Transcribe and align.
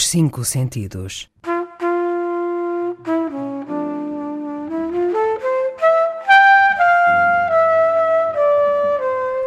Os 0.00 0.06
cinco 0.06 0.46
sentidos. 0.46 1.28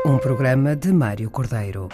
Um 0.06 0.20
programa 0.20 0.76
de 0.76 0.94
Mário 0.94 1.32
Cordeiro. 1.32 1.90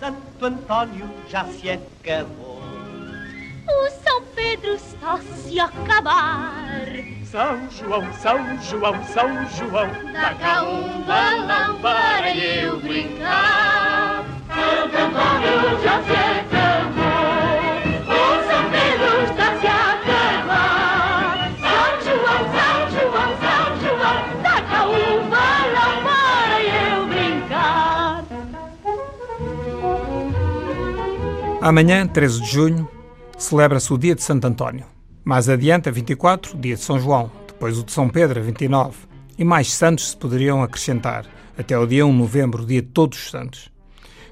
Santo 0.00 0.44
Antônio 0.44 1.08
já 1.28 1.44
se 1.44 1.70
acabou. 1.70 2.60
O 3.68 3.90
São 4.02 4.24
Pedro 4.34 4.74
está 4.74 5.20
se 5.20 5.60
a 5.60 5.66
acabar. 5.66 7.11
São 7.32 7.58
João, 7.70 8.12
São 8.20 8.62
João, 8.62 9.04
São 9.06 9.48
João, 9.56 9.88
Dá 10.12 10.34
cá 10.34 10.62
um 10.64 11.00
balão 11.00 11.80
para 11.80 12.36
eu 12.36 12.78
brincar. 12.78 14.22
Santo 14.48 14.96
Antônio 14.98 15.82
já 15.82 16.02
se 16.02 16.12
acabou. 16.12 17.72
O 18.04 18.20
São 18.46 18.64
Pedro 18.70 19.22
está 19.24 19.48
se 19.58 19.66
a 19.66 19.92
acabar. 19.94 21.50
São 21.58 21.92
João, 22.04 22.42
São 22.52 22.76
João, 23.00 23.30
São 23.40 23.80
João, 23.80 24.20
dá 24.42 24.56
cá 24.60 24.80
um 24.88 25.30
balão 25.30 25.94
para 26.04 26.56
eu 26.60 27.06
brincar. 27.06 28.24
Amanhã, 31.62 32.06
13 32.06 32.42
de 32.42 32.46
junho, 32.46 32.86
celebra-se 33.38 33.90
o 33.90 33.96
dia 33.96 34.14
de 34.14 34.22
Santo 34.22 34.46
António. 34.46 34.84
Mais 35.24 35.48
adiante, 35.48 35.88
a 35.88 35.92
24, 35.92 36.56
o 36.56 36.60
dia 36.60 36.74
de 36.74 36.80
São 36.80 36.98
João. 36.98 37.30
Depois 37.46 37.78
o 37.78 37.84
de 37.84 37.92
São 37.92 38.08
Pedro, 38.08 38.40
a 38.40 38.42
29. 38.42 38.96
E 39.38 39.44
mais 39.44 39.72
santos 39.72 40.10
se 40.10 40.16
poderiam 40.16 40.62
acrescentar, 40.64 41.24
até 41.56 41.78
o 41.78 41.86
dia 41.86 42.04
1 42.04 42.10
de 42.10 42.18
novembro, 42.18 42.66
dia 42.66 42.82
de 42.82 42.88
Todos 42.88 43.18
os 43.18 43.30
Santos. 43.30 43.70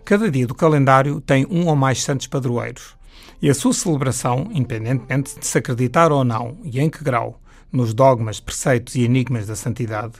Cada 0.04 0.28
dia 0.28 0.48
do 0.48 0.54
calendário 0.54 1.20
tem 1.20 1.46
um 1.48 1.68
ou 1.68 1.76
mais 1.76 2.02
santos 2.02 2.26
padroeiros. 2.26 2.96
E 3.40 3.48
a 3.48 3.54
sua 3.54 3.72
celebração, 3.72 4.48
independentemente 4.50 5.38
de 5.38 5.46
se 5.46 5.58
acreditar 5.58 6.10
ou 6.10 6.24
não, 6.24 6.58
e 6.64 6.80
em 6.80 6.90
que 6.90 7.04
grau, 7.04 7.40
nos 7.70 7.94
dogmas, 7.94 8.40
preceitos 8.40 8.96
e 8.96 9.02
enigmas 9.02 9.46
da 9.46 9.54
santidade, 9.54 10.14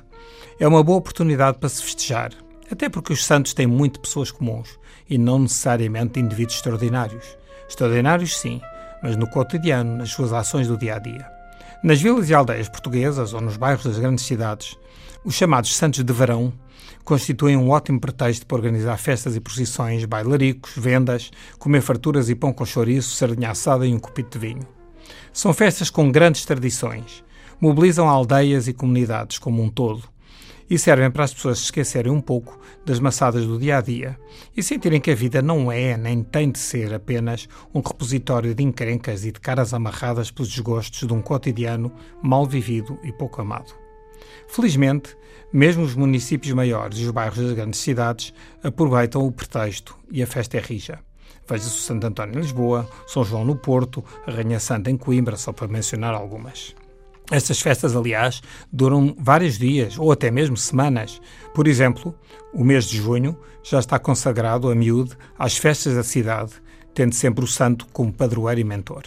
é 0.61 0.69
uma 0.69 0.85
boa 0.85 0.99
oportunidade 0.99 1.59
para 1.59 1.69
se 1.69 1.83
festejar, 1.83 2.31
até 2.71 2.89
porque 2.89 3.13
os 3.13 3.27
santos 3.27 3.53
têm 3.53 3.67
muito 3.67 3.99
pessoas 3.99 4.31
comuns 4.31 4.79
e 5.09 5.19
não 5.19 5.41
necessariamente 5.41 6.21
indivíduos 6.21 6.57
extraordinários. 6.57 7.37
Extraordinários, 7.69 8.39
sim, 8.39 8.61
mas 9.03 9.17
no 9.17 9.29
cotidiano, 9.29 9.97
nas 9.97 10.11
suas 10.11 10.33
ações 10.33 10.69
do 10.69 10.77
dia 10.77 10.97
a 10.97 10.99
dia. 10.99 11.27
Nas 11.83 12.01
vilas 12.01 12.29
e 12.29 12.35
aldeias 12.35 12.69
portuguesas 12.69 13.33
ou 13.33 13.41
nos 13.41 13.57
bairros 13.57 13.85
das 13.85 13.99
grandes 13.99 14.25
cidades, 14.25 14.77
os 15.25 15.35
chamados 15.35 15.75
santos 15.75 16.05
de 16.05 16.13
verão 16.13 16.53
constituem 17.05 17.57
um 17.57 17.71
ótimo 17.71 17.99
pretexto 18.01 18.47
para 18.47 18.59
organizar 18.59 18.97
festas 18.99 19.35
e 19.35 19.41
procissões, 19.41 20.05
bailaricos, 20.05 20.73
vendas, 20.77 21.31
comer 21.59 21.81
farturas 21.81 22.29
e 22.29 22.35
pão 22.35 22.53
com 22.53 22.65
chouriço, 22.65 23.17
sardinha 23.17 23.51
assada 23.51 23.87
e 23.87 23.95
um 23.95 23.99
copito 23.99 24.39
de 24.39 24.47
vinho. 24.47 24.67
São 25.33 25.53
festas 25.53 25.91
com 25.91 26.11
grandes 26.13 26.45
tradições, 26.45 27.25
mobilizam 27.61 28.09
aldeias 28.09 28.69
e 28.69 28.73
comunidades 28.73 29.39
como 29.39 29.63
um 29.63 29.69
todo 29.69 30.09
e 30.71 30.79
servem 30.79 31.11
para 31.11 31.25
as 31.25 31.35
pessoas 31.35 31.59
se 31.59 31.65
esquecerem 31.65 32.13
um 32.13 32.21
pouco 32.21 32.57
das 32.87 33.01
maçadas 33.01 33.45
do 33.45 33.59
dia 33.59 33.79
a 33.79 33.81
dia 33.81 34.17
e 34.57 34.63
sentirem 34.63 35.01
que 35.01 35.11
a 35.11 35.15
vida 35.15 35.43
não 35.43 35.71
é 35.71 35.97
nem 35.97 36.23
tem 36.23 36.53
de 36.53 36.61
ser 36.61 36.95
apenas 36.95 37.49
um 37.75 37.81
repositório 37.81 38.55
de 38.55 38.63
encrencas 38.63 39.25
e 39.25 39.33
de 39.33 39.41
caras 39.41 39.75
amarradas 39.75 40.31
pelos 40.31 40.49
desgostos 40.49 41.07
de 41.07 41.13
um 41.13 41.21
cotidiano 41.21 41.93
mal 42.23 42.47
vivido 42.47 42.97
e 43.03 43.13
pouco 43.13 43.43
amado. 43.43 43.75
Felizmente, 44.47 45.17
mesmo 45.53 45.83
os 45.83 45.97
municípios 45.97 46.55
maiores 46.55 46.99
e 46.99 47.05
os 47.05 47.11
bairros 47.11 47.39
das 47.39 47.53
grandes 47.53 47.81
cidades 47.81 48.33
aproveitam 48.63 49.27
o 49.27 49.33
pretexto 49.33 49.97
e 50.11 50.23
a 50.23 50.27
festa 50.27 50.57
é 50.57 50.61
rija. 50.61 51.01
Veja-se 51.49 51.79
Santo 51.79 52.07
António 52.07 52.37
em 52.37 52.43
Lisboa, 52.43 52.89
São 53.09 53.25
João 53.25 53.45
no 53.45 53.57
Porto, 53.57 54.05
a 54.25 54.31
Rainha 54.31 54.61
Santa 54.61 54.89
em 54.89 54.97
Coimbra, 54.97 55.37
só 55.37 55.53
para 55.53 55.67
mencionar 55.67 56.15
algumas. 56.15 56.77
Estas 57.31 57.61
festas, 57.61 57.95
aliás, 57.95 58.43
duram 58.73 59.15
vários 59.17 59.57
dias 59.57 59.97
ou 59.97 60.11
até 60.11 60.33
mesmo 60.33 60.57
semanas. 60.57 61.21
Por 61.55 61.69
exemplo, 61.69 62.13
o 62.53 62.65
mês 62.65 62.87
de 62.87 62.97
junho 62.97 63.39
já 63.63 63.79
está 63.79 64.01
consagrado 64.01 64.69
a 64.69 64.75
miúde 64.75 65.17
às 65.39 65.57
festas 65.57 65.95
da 65.95 66.03
cidade, 66.03 66.53
tendo 66.93 67.15
sempre 67.15 67.45
o 67.45 67.49
santo 67.49 67.87
como 67.93 68.13
padroeiro 68.13 68.61
e 68.61 68.65
mentor. 68.65 69.05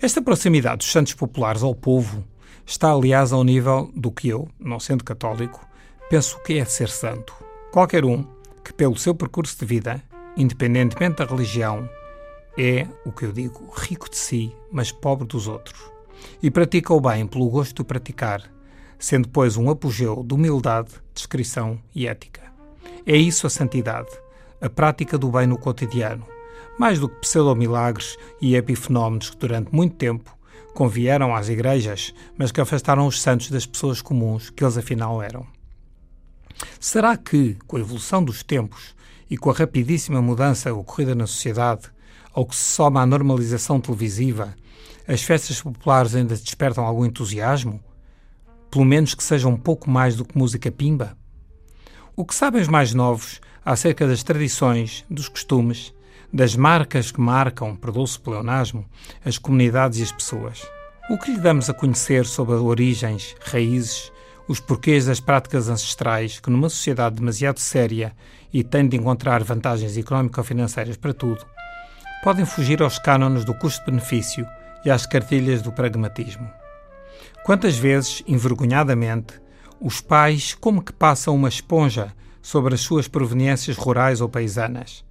Esta 0.00 0.22
proximidade 0.22 0.78
dos 0.78 0.90
santos 0.90 1.12
populares 1.12 1.62
ao 1.62 1.74
povo 1.74 2.24
está, 2.64 2.90
aliás, 2.90 3.32
ao 3.34 3.44
nível 3.44 3.90
do 3.94 4.10
que 4.10 4.28
eu, 4.28 4.48
não 4.58 4.80
sendo 4.80 5.04
católico, 5.04 5.60
penso 6.08 6.42
que 6.42 6.54
é 6.54 6.64
ser 6.64 6.88
santo. 6.88 7.34
Qualquer 7.70 8.06
um 8.06 8.24
que, 8.64 8.72
pelo 8.72 8.96
seu 8.96 9.14
percurso 9.14 9.58
de 9.58 9.66
vida, 9.66 10.02
independentemente 10.38 11.18
da 11.18 11.26
religião, 11.26 11.86
é, 12.58 12.86
o 13.04 13.12
que 13.12 13.26
eu 13.26 13.32
digo, 13.32 13.70
rico 13.76 14.08
de 14.08 14.16
si, 14.16 14.56
mas 14.72 14.90
pobre 14.90 15.26
dos 15.26 15.46
outros 15.46 15.95
e 16.42 16.50
pratica 16.50 16.92
o 16.92 17.00
bem 17.00 17.26
pelo 17.26 17.48
gosto 17.48 17.82
de 17.82 17.84
praticar, 17.84 18.42
sendo, 18.98 19.28
pois, 19.28 19.56
um 19.56 19.70
apogeu 19.70 20.22
de 20.22 20.34
humildade, 20.34 20.90
discrição 21.14 21.78
e 21.94 22.06
ética. 22.06 22.42
É 23.04 23.16
isso 23.16 23.46
a 23.46 23.50
santidade, 23.50 24.10
a 24.60 24.68
prática 24.68 25.16
do 25.16 25.30
bem 25.30 25.46
no 25.46 25.58
cotidiano, 25.58 26.26
mais 26.78 26.98
do 26.98 27.08
que 27.08 27.20
pseudo-milagres 27.20 28.16
e 28.40 28.56
epifenómenos 28.56 29.30
que 29.30 29.36
durante 29.36 29.74
muito 29.74 29.96
tempo 29.96 30.36
convieram 30.74 31.34
às 31.34 31.48
igrejas, 31.48 32.12
mas 32.36 32.52
que 32.52 32.60
afastaram 32.60 33.06
os 33.06 33.22
santos 33.22 33.50
das 33.50 33.64
pessoas 33.64 34.02
comuns 34.02 34.50
que 34.50 34.62
eles 34.62 34.76
afinal 34.76 35.22
eram. 35.22 35.46
Será 36.78 37.16
que, 37.16 37.56
com 37.66 37.76
a 37.76 37.80
evolução 37.80 38.22
dos 38.22 38.42
tempos 38.42 38.94
e 39.28 39.36
com 39.36 39.50
a 39.50 39.54
rapidíssima 39.54 40.20
mudança 40.20 40.72
ocorrida 40.72 41.14
na 41.14 41.26
sociedade, 41.26 41.90
ao 42.36 42.44
que 42.44 42.54
se 42.54 42.74
soma 42.74 43.00
a 43.00 43.06
normalização 43.06 43.80
televisiva, 43.80 44.54
as 45.08 45.22
festas 45.22 45.62
populares 45.62 46.14
ainda 46.14 46.36
despertam 46.36 46.84
algum 46.84 47.06
entusiasmo? 47.06 47.80
Pelo 48.70 48.84
menos 48.84 49.14
que 49.14 49.24
sejam 49.24 49.52
um 49.52 49.56
pouco 49.56 49.88
mais 49.88 50.16
do 50.16 50.24
que 50.24 50.36
música 50.36 50.70
pimba? 50.70 51.16
O 52.14 52.26
que 52.26 52.34
sabem 52.34 52.60
os 52.60 52.68
mais 52.68 52.92
novos 52.92 53.40
acerca 53.64 54.06
das 54.06 54.22
tradições, 54.22 55.02
dos 55.08 55.30
costumes, 55.30 55.94
das 56.30 56.54
marcas 56.54 57.10
que 57.10 57.22
marcam, 57.22 57.74
perdoe-se 57.74 58.18
o 58.18 58.20
pleonasmo, 58.20 58.84
as 59.24 59.38
comunidades 59.38 59.98
e 59.98 60.02
as 60.02 60.12
pessoas? 60.12 60.60
O 61.08 61.16
que 61.16 61.30
lhe 61.30 61.40
damos 61.40 61.70
a 61.70 61.74
conhecer 61.74 62.26
sobre 62.26 62.56
origens, 62.56 63.34
raízes, 63.40 64.12
os 64.46 64.60
porquês 64.60 65.06
das 65.06 65.20
práticas 65.20 65.70
ancestrais 65.70 66.38
que, 66.38 66.50
numa 66.50 66.68
sociedade 66.68 67.16
demasiado 67.16 67.60
séria 67.60 68.14
e 68.52 68.62
tem 68.62 68.86
de 68.86 68.98
encontrar 68.98 69.42
vantagens 69.42 69.96
económico-financeiras 69.96 70.98
para 70.98 71.14
tudo, 71.14 71.55
podem 72.26 72.44
fugir 72.44 72.82
aos 72.82 72.98
cânones 72.98 73.44
do 73.44 73.54
custo-benefício 73.54 74.44
e 74.84 74.90
às 74.90 75.06
cartilhas 75.06 75.62
do 75.62 75.70
pragmatismo. 75.70 76.50
Quantas 77.44 77.76
vezes, 77.78 78.20
envergonhadamente, 78.26 79.40
os 79.80 80.00
pais 80.00 80.52
como 80.52 80.82
que 80.82 80.92
passam 80.92 81.36
uma 81.36 81.48
esponja 81.48 82.12
sobre 82.42 82.74
as 82.74 82.80
suas 82.80 83.06
proveniências 83.06 83.76
rurais 83.76 84.20
ou 84.20 84.28
paisanas, 84.28 85.04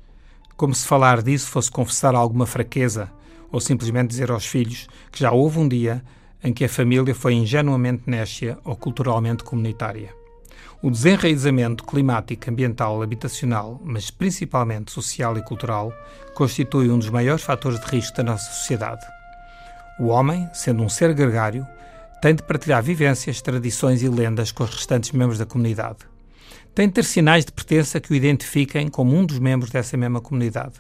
como 0.58 0.76
se 0.76 0.86
falar 0.86 1.22
disso 1.22 1.48
fosse 1.48 1.72
confessar 1.72 2.14
alguma 2.16 2.46
fraqueza 2.46 3.10
ou 3.50 3.62
simplesmente 3.62 4.10
dizer 4.10 4.30
aos 4.30 4.46
filhos 4.46 4.86
que 5.10 5.22
já 5.22 5.32
houve 5.32 5.58
um 5.58 5.70
dia 5.70 6.04
em 6.44 6.52
que 6.52 6.66
a 6.66 6.70
família 6.70 7.16
foi 7.16 7.34
ingenuamente 7.34 8.04
nécia 8.08 8.60
ou 8.66 8.76
culturalmente 8.76 9.42
comunitária. 9.42 10.25
O 10.86 10.92
desenraizamento 10.92 11.84
climático, 11.84 12.48
ambiental, 12.48 13.02
habitacional, 13.02 13.82
mas 13.84 14.12
principalmente 14.12 14.92
social 14.92 15.36
e 15.36 15.42
cultural, 15.42 15.92
constitui 16.36 16.92
um 16.92 17.00
dos 17.00 17.10
maiores 17.10 17.44
fatores 17.44 17.80
de 17.80 17.88
risco 17.88 18.16
da 18.18 18.22
nossa 18.22 18.52
sociedade. 18.52 19.04
O 20.00 20.10
homem, 20.10 20.48
sendo 20.54 20.84
um 20.84 20.88
ser 20.88 21.12
gregário, 21.16 21.66
tem 22.22 22.36
de 22.36 22.44
partilhar 22.44 22.84
vivências, 22.84 23.42
tradições 23.42 24.04
e 24.04 24.10
lendas 24.10 24.52
com 24.52 24.64
os 24.64 24.70
restantes 24.70 25.12
membros 25.12 25.40
da 25.40 25.46
comunidade. 25.48 25.98
Tem 26.76 26.88
de 26.88 26.94
ter 26.94 27.04
sinais 27.04 27.44
de 27.44 27.52
pertença 27.52 28.00
que 28.00 28.12
o 28.12 28.16
identifiquem 28.16 28.88
como 28.88 29.16
um 29.16 29.26
dos 29.26 29.40
membros 29.40 29.72
dessa 29.72 29.98
mesma 29.98 30.22
comunidade. 30.22 30.76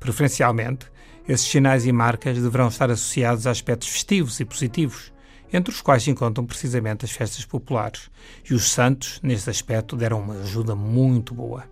Preferencialmente, 0.00 0.86
esses 1.28 1.46
sinais 1.46 1.86
e 1.86 1.92
marcas 1.92 2.36
deverão 2.36 2.66
estar 2.66 2.90
associados 2.90 3.46
a 3.46 3.52
aspectos 3.52 3.90
festivos 3.90 4.40
e 4.40 4.44
positivos, 4.44 5.12
entre 5.56 5.72
os 5.72 5.80
quais 5.80 6.02
se 6.02 6.10
encontram 6.10 6.44
precisamente 6.44 7.06
as 7.06 7.10
festas 7.10 7.46
populares, 7.46 8.10
e 8.48 8.52
os 8.52 8.70
santos, 8.70 9.18
nesse 9.22 9.48
aspecto, 9.48 9.96
deram 9.96 10.20
uma 10.20 10.34
ajuda 10.34 10.74
muito 10.74 11.34
boa. 11.34 11.64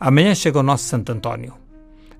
Amanhã 0.00 0.34
chega 0.34 0.58
o 0.58 0.64
nosso 0.64 0.84
Santo 0.84 1.12
António. 1.12 1.54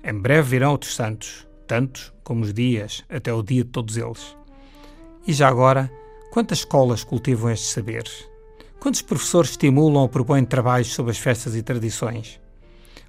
Em 0.01 0.13
breve 0.13 0.51
virão 0.51 0.71
outros 0.71 0.95
santos, 0.95 1.45
tantos 1.67 2.13
como 2.23 2.43
os 2.43 2.53
dias, 2.53 3.03
até 3.09 3.33
o 3.33 3.43
dia 3.43 3.65
de 3.65 3.69
todos 3.69 3.97
eles. 3.97 4.37
E 5.27 5.33
já 5.33 5.49
agora, 5.49 5.91
quantas 6.31 6.59
escolas 6.59 7.03
cultivam 7.03 7.51
estes 7.51 7.71
saberes? 7.71 8.25
Quantos 8.79 9.01
professores 9.01 9.51
estimulam 9.51 10.03
ou 10.03 10.07
propõem 10.07 10.45
trabalhos 10.45 10.93
sobre 10.93 11.11
as 11.11 11.17
festas 11.17 11.57
e 11.57 11.61
tradições? 11.61 12.39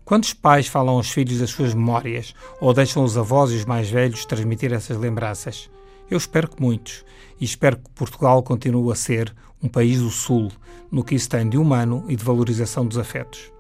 Quantos 0.05 0.35
pais 0.35 0.67
falam 0.67 0.97
aos 0.97 1.09
filhos 1.09 1.39
das 1.39 1.51
suas 1.51 1.73
memórias 1.73 2.35
ou 2.61 2.75
deixam 2.75 3.05
os 3.05 3.17
avós 3.17 3.53
e 3.53 3.55
os 3.55 3.65
mais 3.65 3.89
velhos 3.89 4.25
transmitir 4.25 4.73
essas 4.73 4.97
lembranças? 4.97 5.71
Eu 6.11 6.19
espero 6.19 6.49
que 6.49 6.61
muitos, 6.61 7.05
e 7.41 7.45
espero 7.45 7.77
que 7.77 7.89
Portugal 7.91 8.43
continue 8.43 8.91
a 8.91 8.97
ser 8.97 9.33
um 9.63 9.69
país 9.69 10.01
do 10.01 10.11
Sul, 10.11 10.51
no 10.91 11.05
que 11.05 11.15
isso 11.15 11.29
tem 11.29 11.49
de 11.49 11.57
humano 11.57 12.05
e 12.09 12.17
de 12.17 12.25
valorização 12.25 12.85
dos 12.85 12.99
afetos. 12.99 13.53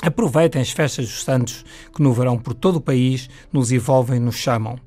Aproveitem 0.00 0.62
as 0.62 0.70
festas 0.70 1.06
dos 1.06 1.24
santos 1.24 1.64
que 1.94 2.02
no 2.02 2.12
verão 2.12 2.38
por 2.38 2.54
todo 2.54 2.76
o 2.76 2.80
país 2.80 3.28
nos 3.52 3.72
envolvem 3.72 4.16
e 4.16 4.20
nos 4.20 4.36
chamam. 4.36 4.78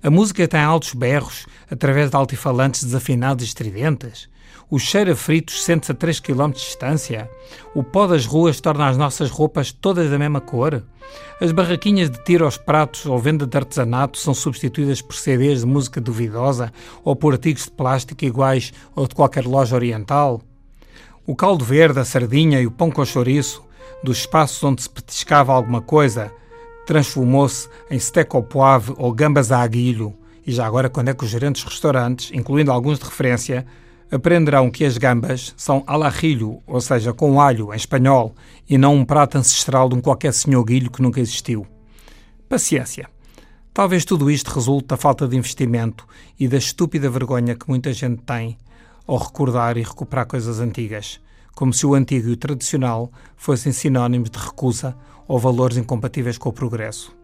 A 0.00 0.10
música 0.10 0.46
tem 0.46 0.60
altos 0.60 0.94
berros 0.94 1.46
através 1.68 2.10
de 2.10 2.16
altifalantes 2.16 2.84
desafinados 2.84 3.44
e 3.44 3.48
estridentes. 3.48 4.28
O 4.70 4.78
cheiro 4.78 5.12
a 5.12 5.16
fritos 5.16 5.64
sente-se 5.64 5.92
a 5.92 5.94
3 5.94 6.20
km 6.20 6.50
de 6.50 6.58
distância. 6.58 7.30
O 7.74 7.82
pó 7.82 8.06
das 8.06 8.26
ruas 8.26 8.60
torna 8.60 8.86
as 8.86 8.98
nossas 8.98 9.30
roupas 9.30 9.72
todas 9.72 10.10
da 10.10 10.18
mesma 10.18 10.42
cor. 10.42 10.84
As 11.40 11.52
barraquinhas 11.52 12.10
de 12.10 12.22
tiro 12.22 12.44
aos 12.44 12.58
pratos 12.58 13.06
ou 13.06 13.18
venda 13.18 13.46
de 13.46 13.56
artesanato 13.56 14.18
são 14.18 14.34
substituídas 14.34 15.00
por 15.00 15.14
CDs 15.14 15.60
de 15.60 15.66
música 15.66 16.02
duvidosa 16.02 16.70
ou 17.02 17.16
por 17.16 17.32
artigos 17.32 17.64
de 17.64 17.70
plástico 17.70 18.26
iguais 18.26 18.74
ou 18.94 19.08
de 19.08 19.14
qualquer 19.14 19.46
loja 19.46 19.74
oriental. 19.74 20.42
O 21.26 21.34
caldo 21.34 21.64
verde, 21.64 22.00
a 22.00 22.04
sardinha 22.04 22.60
e 22.60 22.66
o 22.66 22.70
pão 22.70 22.90
com 22.90 23.02
chouriço, 23.06 23.64
dos 24.04 24.18
espaços 24.18 24.62
onde 24.62 24.82
se 24.82 24.90
petiscava 24.90 25.50
alguma 25.50 25.80
coisa, 25.80 26.30
transformou-se 26.86 27.70
em 27.90 27.98
steak 27.98 28.36
ao 28.36 28.42
poivre 28.42 28.94
ou 28.98 29.14
gambas 29.14 29.50
a 29.50 29.62
aguilho. 29.62 30.14
E 30.46 30.52
já 30.52 30.66
agora, 30.66 30.90
quando 30.90 31.08
é 31.08 31.14
que 31.14 31.24
os 31.24 31.30
gerentes 31.30 31.62
de 31.62 31.68
restaurantes, 31.70 32.30
incluindo 32.34 32.70
alguns 32.70 32.98
de 32.98 33.06
referência, 33.06 33.66
aprenderão 34.10 34.70
que 34.70 34.84
as 34.84 34.96
gambas 34.96 35.54
são 35.56 35.84
alajilho, 35.86 36.62
ou 36.66 36.80
seja, 36.80 37.12
com 37.12 37.40
alho, 37.40 37.72
em 37.72 37.76
espanhol, 37.76 38.34
e 38.68 38.78
não 38.78 38.94
um 38.94 39.04
prato 39.04 39.38
ancestral 39.38 39.88
de 39.88 39.94
um 39.94 40.00
qualquer 40.00 40.32
senhor 40.32 40.64
guilho 40.64 40.90
que 40.90 41.02
nunca 41.02 41.20
existiu. 41.20 41.66
Paciência. 42.48 43.08
Talvez 43.72 44.04
tudo 44.04 44.30
isto 44.30 44.50
resulte 44.50 44.88
da 44.88 44.96
falta 44.96 45.28
de 45.28 45.36
investimento 45.36 46.06
e 46.38 46.48
da 46.48 46.56
estúpida 46.56 47.08
vergonha 47.08 47.54
que 47.54 47.68
muita 47.68 47.92
gente 47.92 48.22
tem 48.22 48.56
ao 49.06 49.16
recordar 49.16 49.76
e 49.76 49.82
recuperar 49.82 50.26
coisas 50.26 50.58
antigas, 50.60 51.20
como 51.54 51.72
se 51.72 51.86
o 51.86 51.94
antigo 51.94 52.28
e 52.28 52.32
o 52.32 52.36
tradicional 52.36 53.10
fossem 53.36 53.72
sinónimos 53.72 54.30
de 54.30 54.38
recusa 54.38 54.96
ou 55.26 55.38
valores 55.38 55.76
incompatíveis 55.76 56.38
com 56.38 56.48
o 56.48 56.52
progresso. 56.52 57.16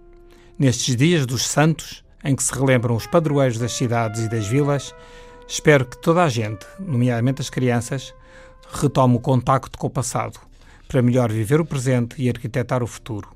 Nestes 0.58 0.94
dias 0.94 1.26
dos 1.26 1.46
santos, 1.46 2.04
em 2.22 2.36
que 2.36 2.42
se 2.42 2.52
relembram 2.52 2.94
os 2.94 3.06
padroeiros 3.06 3.58
das 3.58 3.72
cidades 3.72 4.22
e 4.22 4.28
das 4.28 4.46
vilas, 4.46 4.94
Espero 5.46 5.84
que 5.84 5.98
toda 5.98 6.24
a 6.24 6.28
gente, 6.28 6.66
nomeadamente 6.80 7.40
as 7.40 7.50
crianças, 7.50 8.14
retome 8.70 9.16
o 9.16 9.20
contacto 9.20 9.78
com 9.78 9.86
o 9.86 9.90
passado, 9.90 10.40
para 10.88 11.02
melhor 11.02 11.30
viver 11.30 11.60
o 11.60 11.66
presente 11.66 12.20
e 12.20 12.28
arquitetar 12.28 12.82
o 12.82 12.86
futuro. 12.86 13.28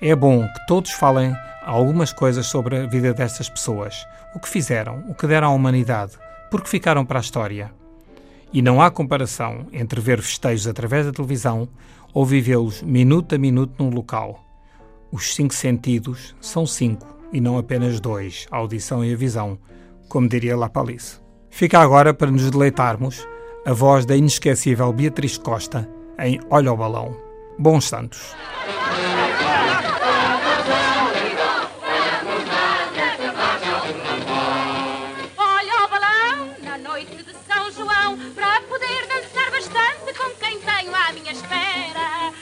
É 0.00 0.14
bom 0.14 0.46
que 0.46 0.66
todos 0.66 0.90
falem 0.92 1.34
algumas 1.64 2.12
coisas 2.12 2.46
sobre 2.46 2.78
a 2.78 2.86
vida 2.86 3.12
destas 3.12 3.48
pessoas, 3.48 4.06
o 4.34 4.40
que 4.40 4.48
fizeram, 4.48 5.04
o 5.08 5.14
que 5.14 5.26
deram 5.26 5.48
à 5.48 5.50
humanidade, 5.50 6.12
porque 6.50 6.68
ficaram 6.68 7.04
para 7.04 7.18
a 7.18 7.20
história. 7.20 7.70
E 8.52 8.62
não 8.62 8.80
há 8.80 8.90
comparação 8.90 9.66
entre 9.72 10.00
ver 10.00 10.22
festejos 10.22 10.66
através 10.66 11.04
da 11.04 11.12
televisão 11.12 11.68
ou 12.14 12.24
vivê-los 12.24 12.82
minuto 12.82 13.34
a 13.34 13.38
minuto 13.38 13.74
num 13.78 13.90
local. 13.90 14.42
Os 15.12 15.34
cinco 15.34 15.52
sentidos 15.52 16.34
são 16.40 16.66
cinco 16.66 17.06
e 17.32 17.40
não 17.40 17.58
apenas 17.58 18.00
dois, 18.00 18.46
a 18.50 18.56
audição 18.56 19.04
e 19.04 19.12
a 19.12 19.16
visão, 19.16 19.58
como 20.08 20.28
diria 20.28 20.56
La 20.56 20.68
Palisse. 20.68 21.20
Fica 21.50 21.80
agora 21.80 22.14
para 22.14 22.30
nos 22.30 22.50
deleitarmos 22.50 23.26
a 23.66 23.72
voz 23.72 24.06
da 24.06 24.16
inesquecível 24.16 24.92
Beatriz 24.92 25.36
Costa 25.38 25.88
em 26.18 26.40
Olha 26.50 26.72
o 26.72 26.76
Balão. 26.76 27.28
Bons 27.58 27.84
Santos. 27.84 28.34
Olha 35.36 35.84
o 35.84 35.88
balão 35.88 36.54
na 36.62 36.78
noite 36.78 37.16
de 37.16 37.32
São 37.46 37.70
João 37.72 38.18
para 38.34 38.60
poder 38.62 39.06
dançar 39.08 39.50
bastante 39.50 40.16
com 40.16 40.30
quem 40.38 40.60
tenho 40.60 40.94
à 40.94 41.12
minha 41.12 41.32
espera. 41.32 42.32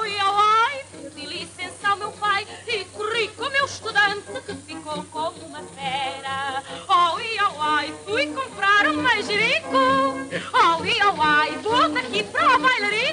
Oi, 0.00 0.10
oi, 0.10 1.10
pedi 1.14 1.26
licença 1.26 1.88
ao 1.90 1.98
meu 1.98 2.12
pai 2.12 2.46
e 2.66 2.84
corri 2.86 3.28
com 3.28 3.44
o 3.44 3.50
meu 3.50 3.66
estudante 3.66 4.40
que 4.46 4.54
ficou 4.54 5.04
como 5.04 5.46
uma 5.46 5.62
fera. 5.62 6.11
Comprar 8.34 8.86
um 8.86 9.02
manjerico. 9.02 9.76
Oi, 9.76 10.90
oi, 10.90 11.58
vou 11.62 11.88
daqui 11.90 12.22
para 12.24 12.56
o 12.56 12.60
bailarico 12.60 13.12